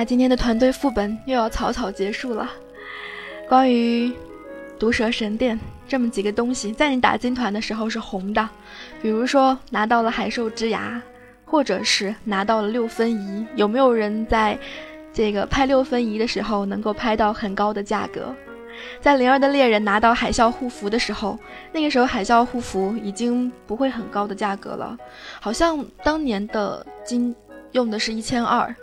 [0.09, 2.51] 今天的团队副本又要草草结束了。
[3.47, 4.11] 关于
[4.79, 8.49] 毒蛇神殿这么几个东西，在你打金团的时候是红的，
[9.03, 10.99] 比如说拿到了海兽之牙，
[11.45, 13.47] 或者是拿到了六分仪。
[13.55, 14.59] 有没有人在
[15.13, 18.35] 这个拍六分仪的时候能够拍到很高的价格？
[19.03, 21.39] 在灵儿的猎人拿到海啸护符的时候，
[21.71, 24.97] 那个时候海啸护符已经不会很高的价格了，
[25.39, 27.37] 好像当年的金
[27.73, 28.75] 用的是一千二，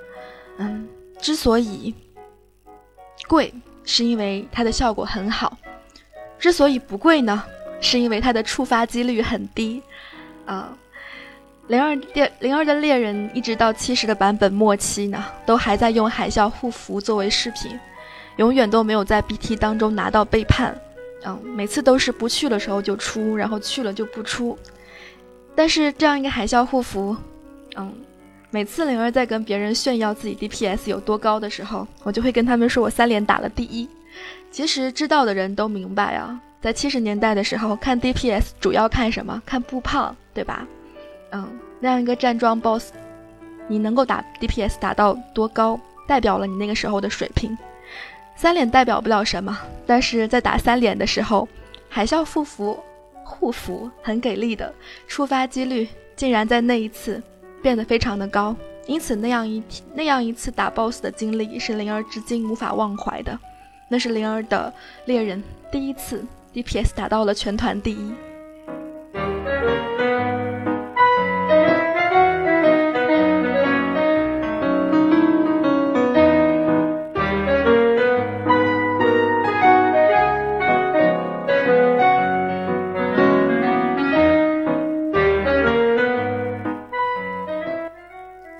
[0.60, 0.88] 嗯。
[1.26, 1.92] 之所以
[3.28, 3.52] 贵，
[3.84, 5.52] 是因为它的效果很好；
[6.38, 7.44] 之所以不贵呢，
[7.82, 9.82] 是因为它的触发几率很低。
[10.46, 10.78] 啊，
[11.66, 17.72] 零二猎零二的猎人一直到七十的版本末期呢，都还在用海啸护符作为饰品，
[18.36, 20.80] 永远都没有在 BT 当中拿到背叛。
[21.26, 24.56] 嗯，每次都是不去的时候就出，然后去了就不出。
[25.56, 27.18] 但是这样一个海啸护符，
[27.78, 27.92] 嗯。
[28.52, 33.88] 每次灵儿在跟别人炫耀自己 DPS 有多高的时候，我就会跟他们说我三连打了第一。
[34.50, 39.42] 其实知道的人都明白啊，在七十年代的时候看 DPS 主要看什么？
[39.46, 40.66] 看步胖，对吧？
[41.32, 42.94] 嗯，那样一个站桩 BOSS，
[43.68, 45.78] 你能够打 DPS 打到多高，
[46.08, 47.58] 代表了你那个时候的水平。
[48.38, 51.48] 三连代表不了什么，但是在打三连的时候，
[51.90, 52.80] 海啸护符
[53.26, 54.74] 护符很给力的，
[55.08, 57.22] 触发几率竟然在那一次。
[57.66, 58.56] 变得非常的高，
[58.86, 59.64] 因此那样一
[59.96, 63.40] 那样一次打 BOSS 的经历是灵儿至今无法忘怀的。
[63.90, 64.72] 那是灵儿的
[65.06, 68.14] 猎人第一次 DPS 打到了全团第一。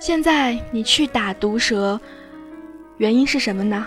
[0.06, 1.98] 现在你去打毒蛇，
[2.98, 3.84] 原因是什么呢？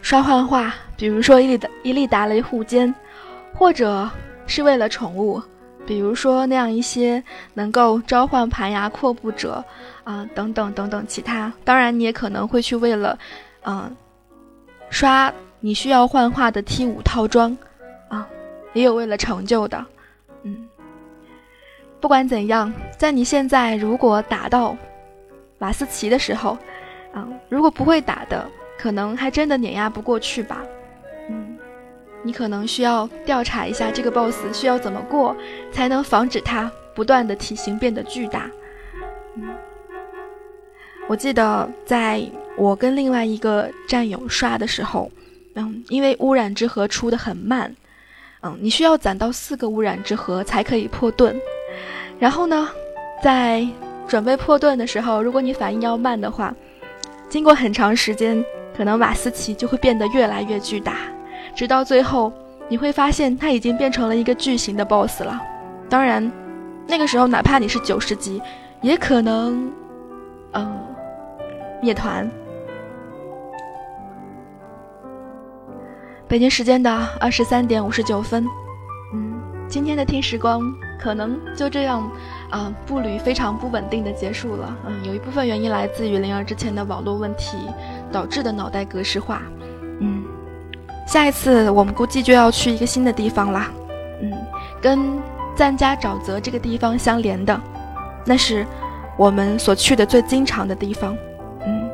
[0.00, 2.94] 刷幻化，比如说伊利达伊利达雷护肩，
[3.52, 4.10] 或者
[4.46, 5.42] 是为了宠物，
[5.84, 7.22] 比如说那样一些
[7.52, 9.62] 能够召唤盘牙阔步者
[10.02, 11.52] 啊，等等等等其他。
[11.62, 13.18] 当然，你也可能会去为了，
[13.66, 13.94] 嗯，
[14.88, 17.54] 刷你需要幻化的 T 五套装
[18.08, 18.26] 啊，
[18.72, 19.84] 也有为了成就的。
[20.44, 20.66] 嗯，
[22.00, 24.74] 不管怎样，在你现在如果打到。
[25.58, 26.56] 瓦斯奇的时候，
[27.12, 28.48] 啊，如果不会打的，
[28.78, 30.62] 可能还真的碾压不过去吧。
[31.28, 31.58] 嗯，
[32.22, 35.36] 你可能需要调查一下这个 BOSS 需要怎么过，
[35.72, 38.50] 才能防止他不断的体型变得巨大。
[39.34, 39.48] 嗯，
[41.08, 42.22] 我记得在
[42.56, 45.10] 我跟另外一个战友刷的时候，
[45.54, 47.74] 嗯，因为污染之河出的很慢，
[48.42, 51.36] 嗯，你需要攒到四个污染之河才可以破盾，
[52.18, 52.68] 然后呢，
[53.22, 53.66] 在
[54.08, 56.52] 准备破盾的时候，如果你反应要慢的话，
[57.28, 58.42] 经过很长时间，
[58.74, 60.94] 可能瓦斯奇就会变得越来越巨大，
[61.54, 62.32] 直到最后，
[62.68, 65.38] 你会发现它已经变成了一个巨型的 BOSS 了。
[65.90, 66.32] 当然，
[66.86, 68.40] 那个时候哪怕你是九十级，
[68.80, 69.70] 也可能，
[70.52, 70.80] 嗯，
[71.82, 72.30] 灭团。
[76.26, 76.90] 北京时间的
[77.20, 78.46] 二十三点五十九分，
[79.12, 79.38] 嗯，
[79.68, 80.62] 今天的听时光
[80.98, 82.10] 可能就这样。
[82.50, 84.74] 啊，步履非常不稳定的结束了。
[84.86, 87.58] 嗯，有一部分原因来自于灵儿之前的网络问题
[88.10, 89.42] 导致的脑袋格式化。
[90.00, 90.24] 嗯，
[91.06, 93.70] 下一次我们估计就要去一个新的地方啦。
[94.22, 94.32] 嗯，
[94.80, 95.18] 跟
[95.54, 97.60] 赞加沼泽这个地方相连的，
[98.24, 98.66] 那是
[99.16, 101.14] 我们所去的最经常的地方。
[101.66, 101.90] 嗯，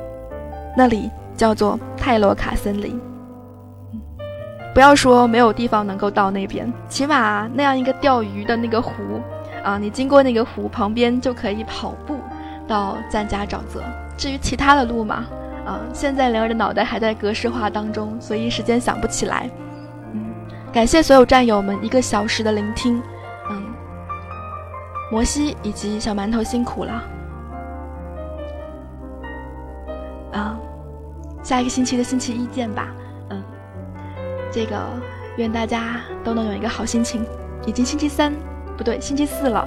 [0.77, 3.01] 那里叫做泰罗卡森林。
[4.73, 8.93] 不要说没有地方能够到那边，起码那样一个钓鱼的那个湖。
[9.65, 12.21] 啊，你经过那个湖旁边就可以跑步
[12.69, 13.83] 到赞加沼泽。
[14.17, 15.25] 至于其他的路嘛，
[15.67, 19.51] 嗯，现在灵儿的脑袋还在格式化当中，所以一时间想不起来。
[20.13, 20.27] 嗯，
[20.71, 23.03] 感谢所有战友们一个小时的聆听。
[23.51, 23.63] 嗯，
[25.11, 27.03] 摩西以及小馒头辛苦了。
[30.33, 30.59] 啊，
[31.43, 32.89] 下一个星期的星期一见吧。
[33.31, 33.43] 嗯，
[34.53, 34.77] 这个
[35.39, 37.25] 愿大家都能有一个好心情。
[37.67, 38.33] 已经星期三，
[38.77, 39.67] 不对，星期四了。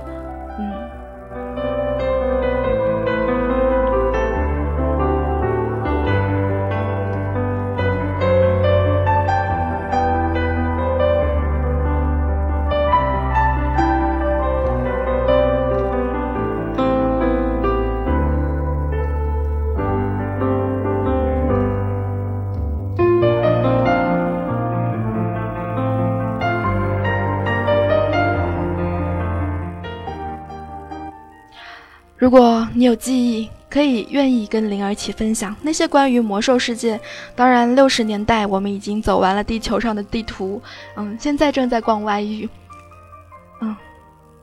[32.28, 37.00] 如果你有记忆，可以愿意跟灵儿一起分享那些关于魔兽世界。
[37.38, 40.62] 当然，六十年代我们已经走完了地球上的地图，
[40.98, 42.50] 嗯，现在正在逛外域，
[43.62, 43.74] 嗯，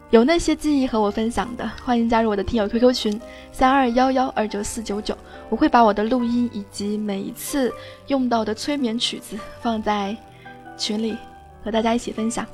[0.08, 3.20] 有那些记忆和我分享的，欢迎加入我的听友 QQ 群
[3.52, 5.14] 三二幺幺二九四九九，
[5.50, 7.70] 我会把我的录音以及每一次
[8.06, 10.16] 用到的催眠曲子放在
[10.78, 11.18] 群里，
[11.62, 12.46] 和大家一起分享。